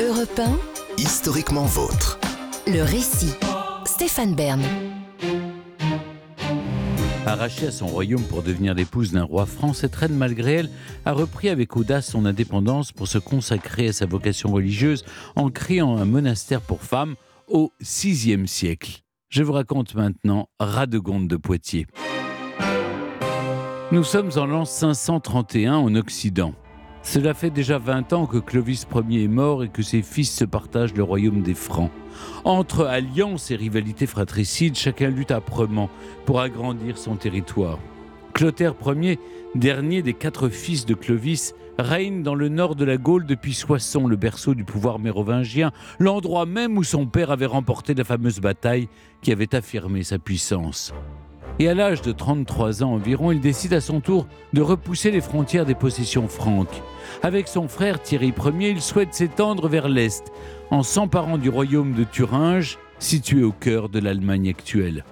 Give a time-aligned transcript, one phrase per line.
[0.00, 0.58] Europe 1,
[0.96, 2.18] Historiquement vôtre.
[2.66, 3.34] le récit.
[3.84, 4.62] Stéphane Bern.
[7.26, 10.70] Arrachée à son royaume pour devenir l'épouse d'un roi franc, cette reine, malgré elle,
[11.04, 15.04] a repris avec audace son indépendance pour se consacrer à sa vocation religieuse
[15.36, 17.14] en créant un monastère pour femmes
[17.46, 19.02] au VIe siècle.
[19.28, 21.86] Je vous raconte maintenant Radegonde de Poitiers.
[23.92, 26.54] Nous sommes en l'an 531 en Occident.
[27.02, 30.44] Cela fait déjà 20 ans que Clovis Ier est mort et que ses fils se
[30.44, 31.90] partagent le royaume des Francs.
[32.44, 35.88] Entre alliances et rivalités fratricides, chacun lutte âprement
[36.26, 37.78] pour agrandir son territoire.
[38.34, 39.18] Clotaire Ier,
[39.54, 44.06] dernier des quatre fils de Clovis, règne dans le nord de la Gaule depuis Soissons,
[44.06, 48.88] le berceau du pouvoir mérovingien, l'endroit même où son père avait remporté la fameuse bataille
[49.22, 50.92] qui avait affirmé sa puissance.
[51.60, 55.20] Et à l'âge de 33 ans environ, il décide à son tour de repousser les
[55.20, 56.82] frontières des possessions franques.
[57.22, 60.32] Avec son frère Thierry Ier, il souhaite s'étendre vers l'Est,
[60.70, 65.04] en s'emparant du royaume de Thuringe, situé au cœur de l'Allemagne actuelle.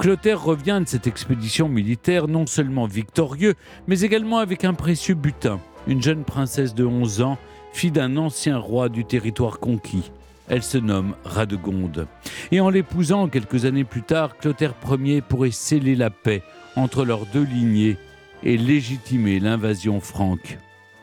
[0.00, 3.54] Clotaire revient de cette expédition militaire non seulement victorieux,
[3.86, 7.38] mais également avec un précieux butin, une jeune princesse de 11 ans,
[7.72, 10.10] fille d'un ancien roi du territoire conquis.
[10.48, 12.06] Elle se nomme Radegonde.
[12.50, 16.42] Et en l'épousant quelques années plus tard, Clotaire Ier pourrait sceller la paix
[16.76, 17.96] entre leurs deux lignées
[18.42, 20.58] et légitimer l'invasion franque.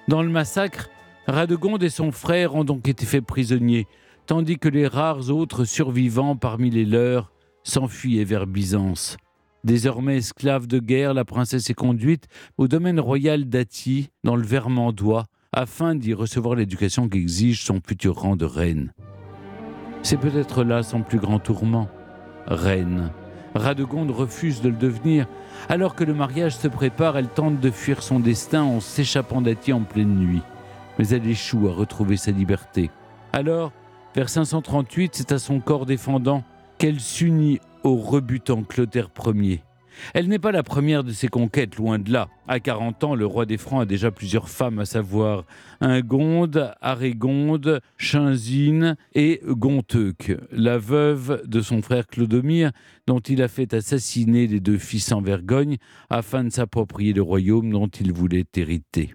[0.08, 0.90] Dans le massacre,
[1.28, 3.88] Radegonde et son frère ont donc été faits prisonniers,
[4.26, 7.32] tandis que les rares autres survivants parmi les leurs
[7.64, 9.18] s'enfuyaient vers Byzance.
[9.64, 15.26] Désormais esclave de guerre, la princesse est conduite au domaine royal d'Atti, dans le Vermandois,
[15.52, 18.94] afin d'y recevoir l'éducation qu'exige son futur rang de reine.
[20.02, 21.88] C'est peut-être là son plus grand tourment.
[22.48, 23.12] Reine.
[23.56, 25.28] Radegonde refuse de le devenir.
[25.68, 29.74] Alors que le mariage se prépare, elle tente de fuir son destin en s'échappant d'Atti
[29.74, 30.42] en pleine nuit.
[30.98, 32.90] Mais elle échoue à retrouver sa liberté.
[33.34, 33.72] Alors,
[34.16, 36.44] vers 538, c'est à son corps défendant
[36.78, 39.64] qu'elle s'unit au rebutant Clotaire Ier.
[40.14, 42.30] Elle n'est pas la première de ses conquêtes, loin de là.
[42.48, 45.46] À 40 ans, le roi des Francs a déjà plusieurs femmes, à savoir
[45.82, 52.72] Ingonde, Arégonde, Chinzine et Gonteuc, la veuve de son frère Clodomir,
[53.08, 55.78] dont il a fait assassiner les deux fils en Vergogne
[56.10, 59.14] afin de s'approprier le royaume dont il voulait hériter.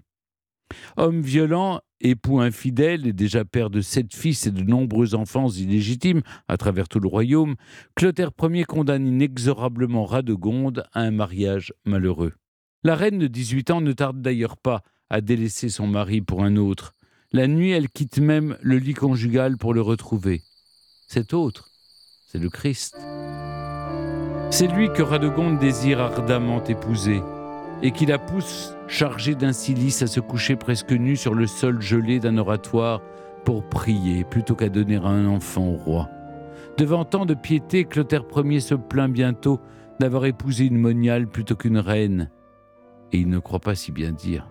[0.97, 6.21] Homme violent, époux infidèle et déjà père de sept fils et de nombreux enfants illégitimes
[6.47, 7.55] à travers tout le royaume,
[7.95, 12.33] Clotaire Ier condamne inexorablement Radegonde à un mariage malheureux.
[12.83, 16.55] La reine de 18 ans ne tarde d'ailleurs pas à délaisser son mari pour un
[16.55, 16.93] autre.
[17.31, 20.41] La nuit, elle quitte même le lit conjugal pour le retrouver.
[21.07, 21.69] Cet autre,
[22.27, 22.95] c'est le Christ.
[24.51, 27.21] C'est lui que Radegonde désire ardemment épouser
[27.81, 31.81] et qui la pousse, chargée d'un cilice, à se coucher presque nue sur le sol
[31.81, 33.01] gelé d'un oratoire
[33.43, 36.09] pour prier plutôt qu'à donner un enfant au roi.
[36.77, 39.59] Devant tant de piété, Clotaire Ier se plaint bientôt
[39.99, 42.29] d'avoir épousé une moniale plutôt qu'une reine.
[43.13, 44.49] Et il ne croit pas si bien dire.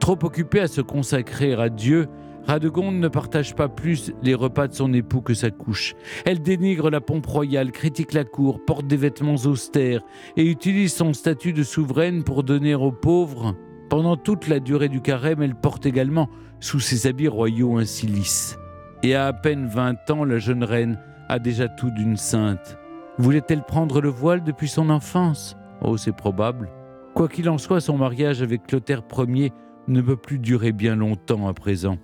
[0.00, 2.08] Trop occupé à se consacrer à Dieu,
[2.46, 5.94] Radegonde ne partage pas plus les repas de son époux que sa couche.
[6.24, 10.02] Elle dénigre la pompe royale, critique la cour, porte des vêtements austères
[10.36, 13.56] et utilise son statut de souveraine pour donner aux pauvres.
[13.90, 16.28] Pendant toute la durée du carême, elle porte également
[16.60, 18.56] sous ses habits royaux un cilice.
[19.02, 22.78] Et à à peine 20 ans, la jeune reine a déjà tout d'une sainte.
[23.18, 25.56] Voulait-elle prendre le voile depuis son enfance?
[25.82, 26.70] Oh, c'est probable.
[27.14, 29.52] Quoi qu'il en soit, son mariage avec Clotaire Ier
[29.88, 31.98] ne peut plus durer bien longtemps à présent.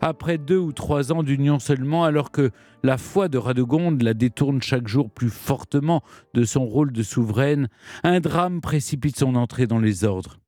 [0.00, 2.50] Après deux ou trois ans d'union seulement, alors que
[2.82, 6.02] la foi de Radegonde la détourne chaque jour plus fortement
[6.34, 7.68] de son rôle de souveraine,
[8.04, 10.38] un drame précipite son entrée dans les ordres.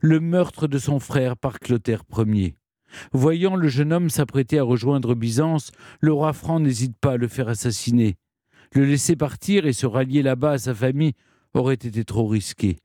[0.00, 2.56] Le meurtre de son frère par Clotaire Ier.
[3.12, 5.70] Voyant le jeune homme s'apprêter à rejoindre Byzance,
[6.00, 8.16] le roi franc n'hésite pas à le faire assassiner.
[8.74, 11.14] Le laisser partir et se rallier là-bas à sa famille
[11.54, 12.76] aurait été trop risqué.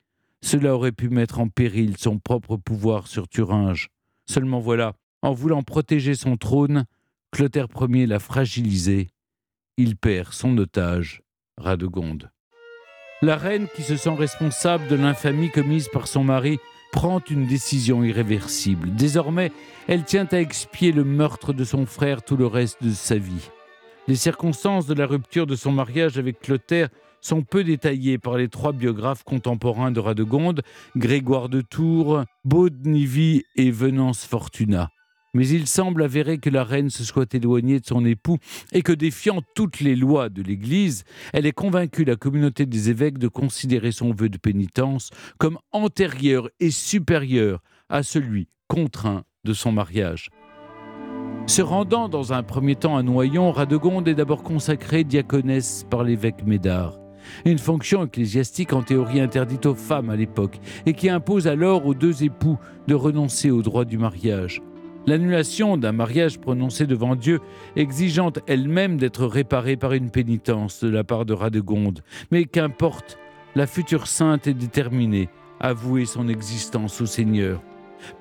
[0.41, 3.89] Cela aurait pu mettre en péril son propre pouvoir sur Thuringe.
[4.29, 6.85] Seulement voilà, en voulant protéger son trône,
[7.31, 9.07] Clotaire Ier l'a fragilisé.
[9.77, 11.23] Il perd son otage,
[11.57, 12.29] Radegonde.
[13.21, 16.59] La reine, qui se sent responsable de l'infamie commise par son mari,
[16.91, 18.93] prend une décision irréversible.
[18.93, 19.51] Désormais,
[19.87, 23.49] elle tient à expier le meurtre de son frère tout le reste de sa vie.
[24.09, 26.89] Les circonstances de la rupture de son mariage avec Clotaire
[27.21, 30.61] sont peu détaillées par les trois biographes contemporains de Radegonde,
[30.97, 34.89] Grégoire de Tours, Baudnivy et Venance Fortuna
[35.33, 38.37] mais il semble avéré que la reine se soit éloignée de son époux
[38.71, 41.03] et que, défiant toutes les lois de l'Église,
[41.33, 46.49] elle ait convaincu la communauté des évêques de considérer son vœu de pénitence comme antérieur
[46.59, 50.29] et supérieur à celui contraint de son mariage.
[51.45, 56.45] Se rendant dans un premier temps à Noyon, Radegonde est d'abord consacrée diaconesse par l'évêque
[56.45, 56.97] Médard.
[57.45, 61.93] Une fonction ecclésiastique en théorie interdite aux femmes à l'époque et qui impose alors aux
[61.93, 62.57] deux époux
[62.87, 64.61] de renoncer au droit du mariage.
[65.05, 67.41] L'annulation d'un mariage prononcé devant Dieu,
[67.75, 72.03] exigeante elle-même d'être réparée par une pénitence de la part de Radegonde.
[72.31, 73.17] Mais qu'importe,
[73.55, 75.27] la future sainte est déterminée
[75.59, 77.61] à vouer son existence au Seigneur.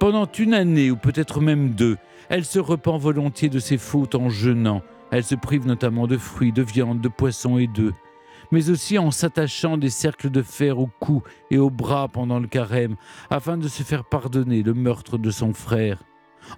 [0.01, 1.97] Pendant une année, ou peut-être même deux,
[2.29, 4.83] elle se repent volontiers de ses fautes en jeûnant.
[5.13, 7.95] Elle se prive notamment de fruits, de viande, de poissons et d'œufs,
[8.51, 12.49] mais aussi en s'attachant des cercles de fer au cou et au bras pendant le
[12.49, 12.97] carême,
[13.31, 16.03] afin de se faire pardonner le meurtre de son frère.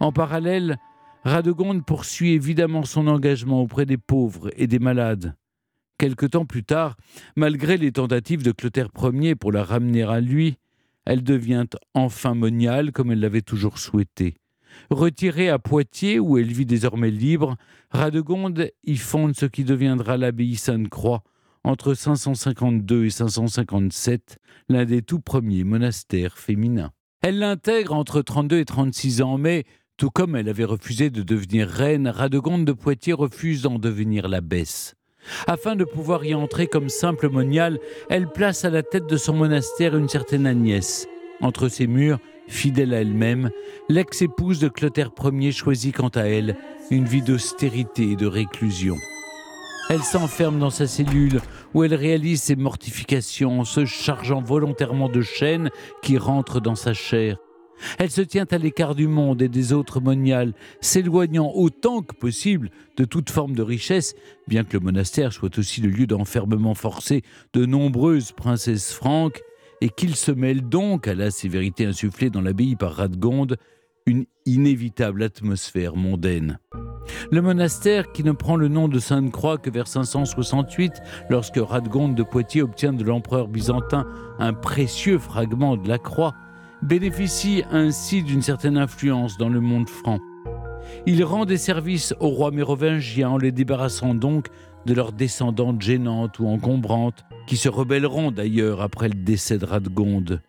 [0.01, 0.79] En parallèle,
[1.25, 5.35] Radegonde poursuit évidemment son engagement auprès des pauvres et des malades.
[5.99, 6.97] Quelque temps plus tard,
[7.37, 10.59] malgré les tentatives de Clotaire Ier pour la ramener à lui,
[11.07, 14.37] elle devient enfin moniale comme elle l'avait toujours souhaité.
[14.91, 17.57] Retirée à Poitiers, où elle vit désormais libre,
[17.91, 21.23] Radegonde y fonde ce qui deviendra l'abbaye Sainte-Croix
[21.63, 24.39] entre 552 et 557,
[24.69, 26.93] l'un des tout premiers monastères féminins.
[27.27, 29.65] Elle l'intègre entre 32 et 36 ans, mais
[29.97, 34.95] tout comme elle avait refusé de devenir reine, Radegonde de Poitiers refuse d'en devenir l'abbesse.
[35.47, 37.79] Afin de pouvoir y entrer comme simple moniale,
[38.11, 41.09] elle place à la tête de son monastère une certaine Agnès.
[41.41, 43.49] Entre ses murs, fidèle à elle-même,
[43.89, 46.59] l'ex-épouse de Clotaire Ier choisit quant à elle
[46.91, 48.97] une vie d'austérité et de réclusion.
[49.91, 51.41] Elle s'enferme dans sa cellule
[51.75, 55.71] où elle réalise ses mortifications en se chargeant volontairement de chaînes
[56.03, 57.37] qui rentrent dans sa chair.
[57.99, 62.71] Elle se tient à l'écart du monde et des autres moniales, s'éloignant autant que possible
[62.97, 64.15] de toute forme de richesse,
[64.49, 67.23] bien que le monastère soit aussi le lieu d'enfermement forcé
[67.53, 69.43] de nombreuses princesses franques,
[69.81, 73.59] et qu'il se mêle donc à la sévérité insufflée dans l'abbaye par Radgonde
[74.07, 76.59] une inévitable atmosphère mondaine.
[77.31, 80.93] Le monastère, qui ne prend le nom de Sainte-Croix que vers 568,
[81.31, 84.07] lorsque Radgonde de Poitiers obtient de l'empereur byzantin
[84.39, 86.35] un précieux fragment de la croix,
[86.83, 90.19] bénéficie ainsi d'une certaine influence dans le monde franc.
[91.07, 94.49] Il rend des services aux rois mérovingiens en les débarrassant donc
[94.87, 100.43] de leurs descendantes gênantes ou encombrantes, qui se rebelleront d'ailleurs après le décès de Radgonde.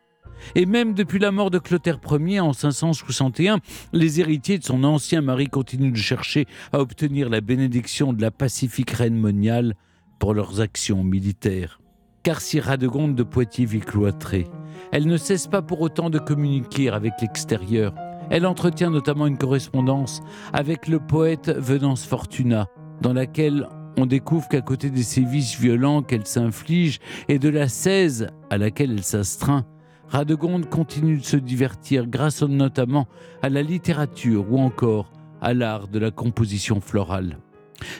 [0.55, 3.59] Et même depuis la mort de Clotaire Ier en 561,
[3.93, 8.31] les héritiers de son ancien mari continuent de chercher à obtenir la bénédiction de la
[8.31, 9.75] pacifique reine moniale
[10.19, 11.79] pour leurs actions militaires.
[12.23, 14.47] Car si Radegonde de Poitiers vit cloîtrée,
[14.91, 17.93] elle ne cesse pas pour autant de communiquer avec l'extérieur.
[18.29, 20.21] Elle entretient notamment une correspondance
[20.51, 22.67] avec le poète Venance Fortuna,
[23.01, 23.67] dans laquelle
[23.97, 26.99] on découvre qu'à côté des sévices violents qu'elle s'inflige
[27.29, 29.65] et de la cèse à laquelle elle s'astreint,
[30.09, 33.07] Radegonde continue de se divertir grâce notamment
[33.41, 35.11] à la littérature ou encore
[35.41, 37.37] à l'art de la composition florale.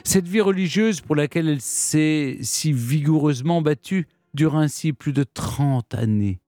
[0.04, 5.94] Cette vie religieuse pour laquelle elle s'est si vigoureusement battue dure ainsi plus de 30
[5.94, 6.40] années.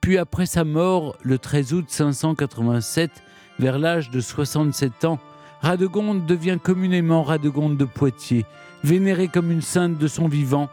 [0.00, 3.10] Puis après sa mort, le 13 août 587,
[3.58, 5.18] vers l'âge de 67 ans,
[5.60, 8.46] Radegonde devient communément Radegonde de Poitiers,
[8.84, 10.68] vénérée comme une sainte de son vivant.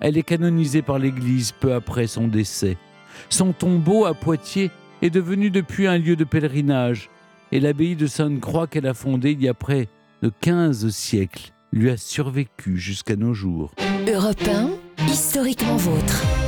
[0.00, 2.76] Elle est canonisée par l'Église peu après son décès.
[3.28, 4.70] Son tombeau à Poitiers
[5.02, 7.10] est devenu depuis un lieu de pèlerinage
[7.52, 9.88] et l'abbaye de Sainte-Croix qu'elle a fondée il y a près
[10.22, 13.72] de 15 siècles lui a survécu jusqu'à nos jours.
[14.08, 14.40] Europe
[15.06, 16.45] historiquement vôtre.